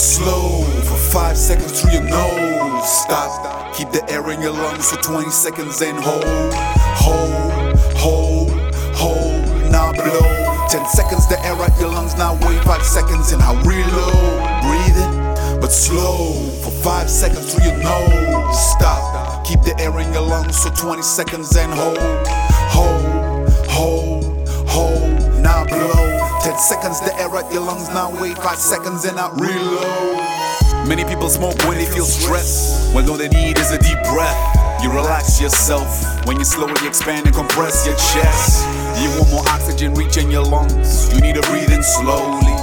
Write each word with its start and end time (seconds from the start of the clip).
slow 0.00 0.62
for 0.88 0.96
five 0.96 1.36
seconds 1.36 1.80
through 1.80 1.92
your 1.92 2.02
nose. 2.02 3.02
Stop, 3.02 3.74
keep 3.74 3.90
the 3.90 4.02
air 4.10 4.30
in 4.30 4.40
your 4.40 4.52
lungs 4.52 4.90
for 4.90 4.96
20 5.02 5.28
seconds 5.30 5.82
and 5.82 5.98
hold, 6.00 6.24
hold, 6.96 7.76
hold, 7.96 8.50
hold. 8.96 9.70
Now 9.70 9.92
blow. 9.92 10.40
10 10.70 10.86
seconds, 10.86 11.28
the 11.28 11.38
air 11.44 11.54
out 11.54 11.78
your 11.78 11.90
lungs. 11.90 12.16
Now 12.16 12.32
wait 12.46 12.64
five 12.64 12.82
seconds 12.82 13.32
and 13.32 13.42
I 13.42 13.52
reload. 13.60 14.40
Breathing, 14.64 15.60
but 15.60 15.70
slow 15.70 16.32
for 16.62 16.70
five 16.70 17.10
seconds 17.10 17.52
through 17.52 17.66
your 17.66 17.76
nose. 17.76 18.72
Stop, 18.72 19.44
keep 19.44 19.60
the 19.60 19.78
air 19.78 19.98
in 20.00 20.10
your 20.14 20.22
lungs 20.22 20.64
for 20.64 20.70
20 20.70 21.02
seconds 21.02 21.54
and 21.56 21.72
hold, 21.74 21.98
hold, 21.98 22.79
the 27.48 27.54
your 27.54 27.64
lungs. 27.64 27.88
Now 27.88 28.10
wait 28.20 28.36
5 28.36 28.58
seconds 28.58 29.04
and 29.04 29.18
I 29.18 29.30
reload. 29.34 30.88
Many 30.88 31.04
people 31.04 31.28
smoke 31.28 31.56
when 31.64 31.78
they 31.78 31.86
feel 31.86 32.04
stressed. 32.04 32.94
When 32.94 33.08
all 33.08 33.16
they 33.16 33.28
need 33.28 33.58
is 33.58 33.70
a 33.72 33.78
deep 33.78 33.98
breath. 34.12 34.36
You 34.82 34.90
relax 34.90 35.40
yourself 35.40 35.88
when 36.26 36.38
you 36.38 36.44
slowly 36.44 36.86
expand 36.86 37.26
and 37.26 37.34
compress 37.34 37.86
your 37.86 37.96
chest. 37.96 38.66
You 39.00 39.08
want 39.18 39.30
more 39.30 39.48
oxygen 39.48 39.94
reaching 39.94 40.30
your 40.30 40.44
lungs. 40.44 41.12
You 41.14 41.20
need 41.20 41.36
to 41.36 41.42
breathe 41.42 41.72
in 41.72 41.82
slowly. 41.82 42.56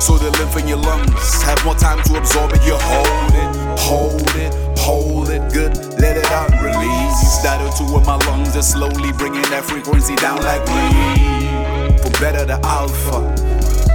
So 0.00 0.18
the 0.18 0.30
lymph 0.38 0.56
in 0.56 0.68
your 0.68 0.78
lungs 0.78 1.42
have 1.42 1.62
more 1.64 1.74
time 1.74 2.02
to 2.04 2.18
absorb 2.18 2.52
it. 2.52 2.62
You 2.64 2.76
hold 2.78 3.34
it, 3.34 3.78
hold 3.78 4.36
it, 4.36 4.78
hold 4.78 5.30
it 5.30 5.52
good. 5.52 5.76
Let 5.98 6.16
it 6.16 6.30
out, 6.30 6.50
release. 6.62 7.42
That 7.42 7.60
O2 7.60 8.00
in 8.00 8.06
my 8.06 8.16
lungs 8.26 8.56
is 8.56 8.70
slowly 8.72 9.12
bringing 9.12 9.42
that 9.50 9.64
frequency 9.64 10.16
down 10.16 10.42
like 10.42 10.64
weed. 10.66 12.00
From 12.00 12.12
beta 12.20 12.46
to 12.46 12.58
alpha, 12.64 13.43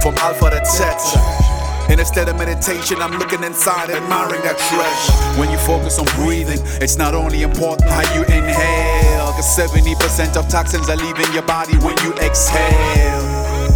from 0.00 0.14
alpha 0.18 0.50
to 0.50 0.60
theta. 0.64 1.20
And 1.90 1.98
instead 1.98 2.28
of 2.28 2.36
meditation, 2.36 3.02
I'm 3.02 3.18
looking 3.18 3.42
inside, 3.42 3.90
admiring 3.90 4.42
that 4.42 4.56
treasure. 4.70 5.40
When 5.40 5.50
you 5.50 5.58
focus 5.58 5.98
on 5.98 6.06
breathing, 6.14 6.60
it's 6.80 6.96
not 6.96 7.14
only 7.14 7.42
important 7.42 7.90
how 7.90 8.06
you 8.14 8.22
inhale, 8.30 9.32
cause 9.34 9.50
70% 9.58 10.36
of 10.36 10.48
toxins 10.48 10.88
are 10.88 10.96
leaving 10.96 11.26
your 11.34 11.42
body 11.42 11.76
when 11.78 11.98
you 12.06 12.14
exhale. 12.22 13.26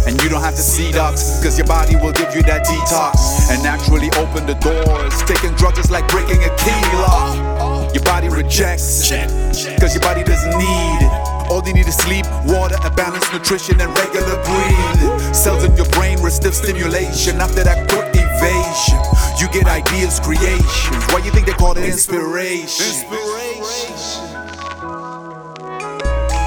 And 0.07 0.21
you 0.21 0.29
don't 0.29 0.41
have 0.41 0.55
to 0.55 0.61
see 0.61 0.91
docs, 0.91 1.43
cause 1.43 1.57
your 1.57 1.67
body 1.67 1.95
will 1.97 2.13
give 2.13 2.33
you 2.33 2.41
that 2.43 2.65
detox 2.65 3.51
and 3.51 3.61
naturally 3.63 4.09
open 4.15 4.45
the 4.45 4.55
doors. 4.63 5.13
Taking 5.27 5.51
drugs 5.55 5.79
is 5.79 5.91
like 5.91 6.07
breaking 6.07 6.39
a 6.39 6.51
key 6.55 6.81
lock. 7.03 7.93
Your 7.93 8.03
body 8.03 8.29
rejects 8.29 9.09
cause 9.09 9.93
your 9.93 10.01
body 10.01 10.23
doesn't 10.23 10.55
need 10.55 10.99
it. 11.03 11.11
All 11.49 11.61
they 11.61 11.73
need 11.73 11.87
is 11.87 11.95
sleep, 11.97 12.25
water, 12.45 12.75
a 12.83 12.89
balanced 12.89 13.31
nutrition, 13.33 13.79
and 13.79 13.91
regular 13.97 14.39
breathing. 14.43 15.14
Cells 15.35 15.65
in 15.65 15.75
your 15.75 15.85
brain 15.89 16.17
stiff 16.29 16.55
stimulation. 16.55 17.41
After 17.41 17.63
that 17.63 17.89
quick 17.89 18.09
evasion, 18.15 18.99
you 19.39 19.47
get 19.51 19.67
ideas, 19.67 20.19
creations. 20.19 21.03
Why 21.11 21.19
you 21.23 21.31
think 21.31 21.45
they 21.45 21.53
call 21.53 21.77
it 21.77 21.83
inspiration? 21.83 22.85
Inspiration. 22.85 24.25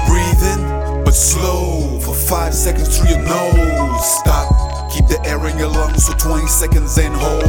Breathing, 0.09 1.03
but 1.05 1.13
slow 1.13 1.99
for 1.99 2.15
five 2.15 2.53
seconds 2.53 2.97
through 2.97 3.09
your 3.09 3.23
nose. 3.23 4.19
Stop, 4.19 4.91
keep 4.91 5.07
the 5.07 5.21
air 5.23 5.45
in 5.47 5.57
your 5.57 5.69
lungs 5.69 6.09
for 6.09 6.17
20 6.17 6.47
seconds 6.47 6.97
and 6.97 7.13
hold, 7.15 7.43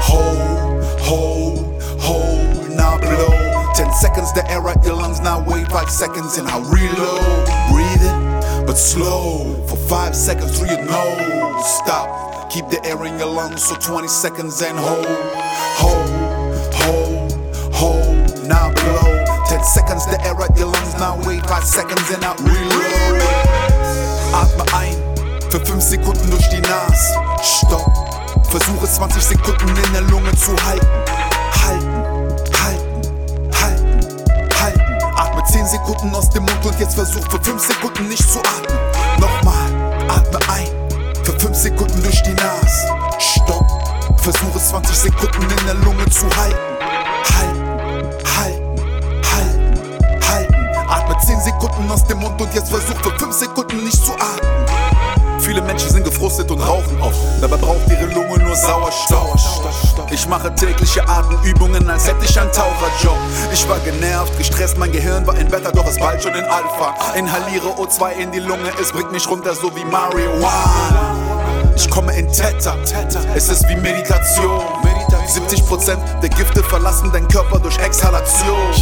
hold, 0.00 0.84
hold, 1.00 1.82
hold. 2.00 2.70
Now 2.70 2.98
blow. 2.98 3.48
10 3.74 3.92
seconds, 3.94 4.32
the 4.32 4.48
air 4.50 4.66
out 4.66 4.84
your 4.84 4.94
lungs. 4.94 5.20
Now 5.20 5.44
wait 5.44 5.66
5 5.68 5.90
seconds 5.90 6.38
and 6.38 6.48
I 6.48 6.58
reload. 6.58 7.46
Breathing, 7.70 8.27
but 8.68 8.76
slow 8.76 9.64
for 9.66 9.76
5 9.76 10.14
seconds 10.14 10.58
through 10.58 10.68
your 10.68 10.84
nose. 10.84 11.64
Stop, 11.80 12.52
keep 12.52 12.68
the 12.68 12.78
air 12.84 13.02
in 13.06 13.18
your 13.18 13.32
lungs 13.32 13.66
for 13.66 13.80
20 13.80 14.06
seconds 14.06 14.60
and 14.60 14.78
hold, 14.78 15.06
hold, 15.80 16.74
hold, 16.74 17.32
hold. 17.72 18.46
Now 18.46 18.70
blow. 18.74 19.24
10 19.48 19.64
seconds, 19.64 20.04
the 20.04 20.20
air 20.22 20.36
out 20.36 20.54
your 20.58 20.66
lungs. 20.66 20.92
Now 21.00 21.16
wait 21.26 21.40
5 21.46 21.64
seconds 21.64 22.10
and 22.10 22.22
I 22.22 22.34
reload. 22.44 23.22
Atme 24.36 24.64
ein 24.76 24.96
für 25.50 25.64
5 25.64 25.82
Sekunden 25.82 26.30
durch 26.30 26.46
die 26.50 26.60
Nase. 26.60 27.14
Stopp. 27.42 27.88
Versuche 28.50 28.86
20 28.86 29.22
Sekunden 29.22 29.68
in 29.82 29.92
der 29.94 30.02
Lunge 30.02 30.34
zu. 30.36 30.52
Halten, 30.66 30.86
halten, 31.64 32.17
Sekunden 35.68 36.14
aus 36.14 36.30
dem 36.30 36.44
Mund 36.44 36.64
und 36.64 36.80
jetzt 36.80 36.94
versuch 36.94 37.22
für 37.30 37.38
5 37.42 37.62
Sekunden 37.62 38.08
nicht 38.08 38.26
zu 38.30 38.38
atmen. 38.38 38.78
Nochmal. 39.20 39.70
Atme 40.08 40.38
ein 40.48 40.66
für 41.24 41.38
5 41.38 41.54
Sekunden 41.54 42.02
durch 42.02 42.22
die 42.22 42.32
Nase. 42.32 42.88
Stopp. 43.18 43.66
Versuche 44.22 44.58
20 44.58 44.96
Sekunden 44.96 45.42
in 45.42 45.66
der 45.66 45.74
Lunge 45.74 46.06
zu 46.06 46.24
halten. 46.36 46.56
Halten, 47.36 47.68
halten, 48.38 48.80
halten, 49.34 50.28
halten. 50.28 50.88
Atme 50.88 51.16
10 51.26 51.40
Sekunden 51.40 51.90
aus 51.90 52.04
dem 52.04 52.18
Mund 52.18 52.40
und 52.40 52.54
jetzt 52.54 52.70
versuch 52.70 52.96
für 53.02 53.18
5 53.18 53.34
Sekunden 53.34 53.84
nicht 53.84 54.04
zu 54.04 54.12
atmen. 54.12 54.67
Viele 55.48 55.62
Menschen 55.62 55.88
sind 55.88 56.04
gefrustet 56.04 56.50
und 56.50 56.60
rauchen 56.60 57.00
oft. 57.00 57.16
Dabei 57.40 57.56
braucht 57.56 57.88
ihre 57.88 58.04
Lunge 58.12 58.38
nur 58.44 58.54
Sauerstoff. 58.54 59.62
Ich 60.10 60.28
mache 60.28 60.54
tägliche 60.54 61.08
Atemübungen, 61.08 61.88
als 61.88 62.06
hätte 62.06 62.22
ich 62.26 62.38
einen 62.38 62.52
Taucherjob. 62.52 63.16
Ich 63.50 63.66
war 63.66 63.78
genervt, 63.78 64.36
gestresst, 64.36 64.76
mein 64.76 64.92
Gehirn 64.92 65.26
war 65.26 65.38
in 65.38 65.48
Beta, 65.48 65.72
doch 65.72 65.88
ist 65.88 66.00
bald 66.00 66.22
schon 66.22 66.34
in 66.34 66.44
Alpha. 66.44 67.14
Inhaliere 67.16 67.66
O2 67.78 68.10
in 68.22 68.30
die 68.30 68.40
Lunge, 68.40 68.70
es 68.78 68.92
bringt 68.92 69.10
mich 69.10 69.26
runter, 69.26 69.54
so 69.54 69.74
wie 69.74 69.86
Marihuana. 69.86 71.16
Ich 71.74 71.88
komme 71.88 72.14
in 72.14 72.30
Theta, 72.30 72.76
es 73.34 73.48
ist 73.48 73.66
wie 73.70 73.76
Meditation. 73.76 74.60
70% 75.26 76.20
der 76.20 76.28
Gifte 76.28 76.62
verlassen 76.62 77.10
deinen 77.10 77.28
Körper 77.28 77.58
durch 77.58 77.78
Exhalation. 77.78 78.74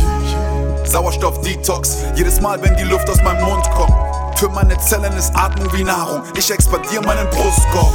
Sauerstoff-Detox, 0.84 1.98
jedes 2.16 2.40
Mal, 2.40 2.60
wenn 2.60 2.76
die 2.76 2.84
Luft 2.84 3.08
aus 3.08 3.22
meinem 3.22 3.44
Mund 3.44 3.70
kommt. 3.70 4.05
Für 4.36 4.50
meine 4.50 4.76
Zellen 4.78 5.16
ist 5.16 5.34
Atmung 5.34 5.72
wie 5.72 5.82
Nahrung, 5.82 6.22
ich 6.36 6.50
expandiere 6.50 7.02
meinen 7.02 7.26
Brustkorb. 7.30 7.90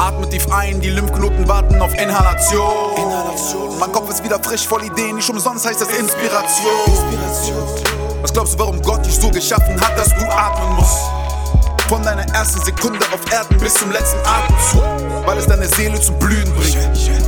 Atme 0.00 0.28
tief 0.28 0.50
ein, 0.52 0.80
die 0.80 0.90
Lymphknoten 0.90 1.46
warten 1.46 1.80
auf 1.80 1.94
Inhalation. 1.94 2.96
Inhalation. 2.96 3.78
Mein 3.78 3.92
Kopf 3.92 4.10
ist 4.10 4.24
wieder 4.24 4.42
frisch, 4.42 4.66
voll 4.66 4.82
Ideen, 4.82 5.14
nicht 5.14 5.30
umsonst 5.30 5.64
heißt 5.64 5.80
das 5.80 5.90
Inspiration. 5.90 6.72
Was 8.20 8.32
glaubst 8.32 8.54
du, 8.54 8.58
warum 8.58 8.82
Gott 8.82 9.06
dich 9.06 9.14
so 9.14 9.30
geschaffen 9.30 9.80
hat, 9.80 9.96
dass 9.96 10.08
du 10.08 10.24
atmen 10.28 10.74
musst? 10.74 10.98
Von 11.88 12.02
deiner 12.02 12.26
ersten 12.34 12.60
Sekunde 12.62 13.06
auf 13.12 13.32
Erden 13.32 13.56
bis 13.58 13.74
zum 13.74 13.92
letzten 13.92 14.18
Atemzug. 14.26 14.82
Weil 15.24 15.38
es 15.38 15.46
deine 15.46 15.68
Seele 15.68 16.00
zum 16.00 16.18
Blühen 16.18 16.52
bringt, 16.54 16.76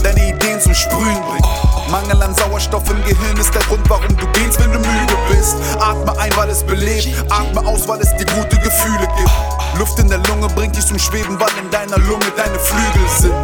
deine 0.03 0.31
Ideen 0.31 0.61
zum 0.61 0.75
Sprühen 0.75 1.23
bringt. 1.31 1.47
Mangel 1.93 2.21
an 2.21 2.35
Sauerstoff 2.35 2.91
im 2.91 3.01
Gehirn 3.05 3.37
ist 3.37 3.55
der 3.55 3.63
Grund, 3.63 3.89
warum 3.89 4.17
du 4.17 4.27
gehst, 4.33 4.59
wenn 4.59 4.73
du 4.73 4.79
müde 4.81 5.06
bist. 5.47 5.57
Atme 5.81 6.19
ein, 6.19 6.37
weil 6.37 6.51
es 6.51 6.63
belebt. 6.63 7.09
Atme 7.31 7.67
aus, 7.67 7.87
weil 7.87 8.01
es 8.01 8.11
dir 8.17 8.27
gute 8.27 8.57
Gefühle 8.59 9.09
gibt. 9.17 9.79
Luft 9.79 9.99
in 9.99 10.09
der 10.09 10.19
Lunge 10.19 10.49
bringt 10.49 10.77
dich 10.77 10.87
zum 10.87 10.99
Schweben, 10.99 11.39
weil 11.39 11.51
in 11.63 11.71
deiner 11.71 11.99
Lunge 11.99 12.27
deine 12.37 12.59
Flügel 12.59 13.09
sind. 13.19 13.35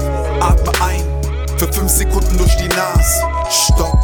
Atme 0.41 0.73
ein, 0.81 1.05
für 1.59 1.73
5 1.73 1.91
Sekunden 1.91 2.39
durch 2.39 2.57
die 2.57 2.69
Nase. 2.69 3.23
Stopp. 3.51 3.99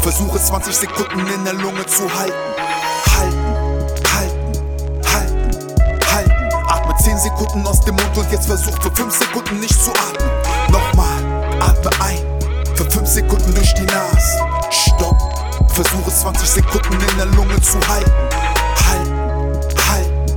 Versuche 0.00 0.38
20 0.40 0.74
Sekunden 0.74 1.26
in 1.26 1.44
der 1.44 1.54
Lunge 1.54 1.84
zu 1.86 2.02
halten. 2.18 2.32
Halten, 3.18 3.44
halten, 4.14 4.52
halten, 5.12 6.00
halten. 6.12 6.68
Atme 6.68 6.94
10 7.02 7.18
Sekunden 7.18 7.66
aus 7.66 7.80
dem 7.82 7.96
Mund 7.96 8.16
und 8.16 8.30
jetzt 8.32 8.46
versuch 8.46 8.80
für 8.82 8.90
5 8.90 9.14
Sekunden 9.14 9.60
nicht 9.60 9.82
zu 9.82 9.90
atmen. 9.90 10.30
Nochmal, 10.70 11.60
atme 11.60 11.90
ein, 12.00 12.18
für 12.74 12.90
5 12.90 13.08
Sekunden 13.08 13.54
durch 13.54 13.74
die 13.74 13.82
Nase. 13.82 14.65
Versuche 15.76 16.10
20 16.10 16.48
Sekunden 16.48 16.94
in 16.94 17.16
der 17.18 17.26
Lunge 17.26 17.60
zu 17.60 17.78
halten. 17.86 18.10
Halten, 18.88 19.14
halten, 19.90 20.32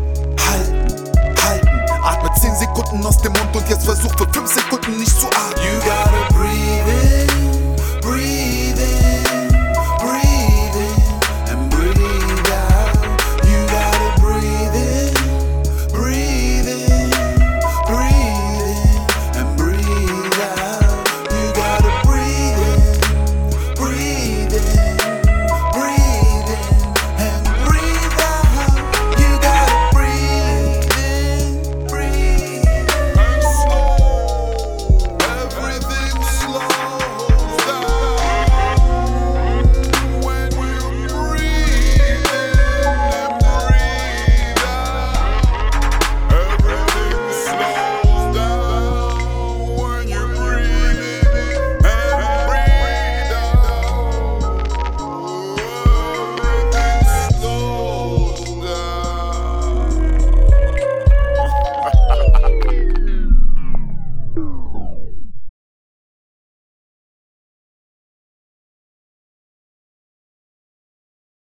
halten, 0.50 1.12
halten. 1.42 2.04
Atme 2.04 2.30
10 2.42 2.56
Sekunden 2.58 3.06
aus 3.06 3.22
dem 3.22 3.32
Mund 3.32 3.56
und 3.56 3.70
jetzt 3.70 3.86
versuch 3.86 4.12
für 4.18 4.28
5 4.34 4.54
Sekunden 4.54 5.00
nicht 5.00 5.18
zu 5.18 5.28
atmen. 5.28 6.09